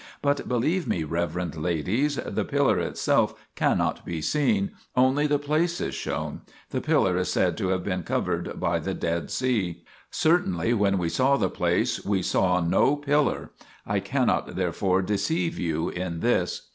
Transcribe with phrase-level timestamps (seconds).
[0.23, 5.79] 2 But believe me, reverend ladies, the pillar itself cannot be seen, only the place
[5.79, 9.83] is shown, the pillar is said to have been covered by the Dead Sea.
[10.09, 13.51] Certainly when we saw the place we saw no pillar,
[13.85, 16.67] I cannot therefore deceive you in this.